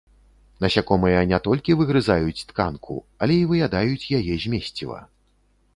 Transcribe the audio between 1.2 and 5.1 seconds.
не толькі выгрызаюць тканку, але і выядаюць яе змесціва.